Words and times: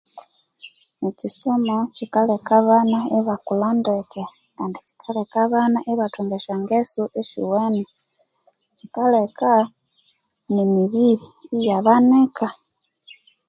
Ekyisomo 1.07 1.75
kyikaleka 1.95 2.51
abana 2.61 2.99
ibakulha 3.17 3.69
ndeke 3.79 4.23
kandi 4.55 4.77
kyikaleka 4.85 5.35
abana 5.45 5.77
ibathunga 5.91 6.33
esyangeso 6.37 7.03
esiwene, 7.21 7.83
kyikaleka 8.75 9.51
nemibiri 10.53 11.25
iyabanika. 11.57 12.47